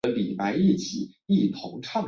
[0.03, 0.77] 他的目标很明
[1.81, 1.89] 确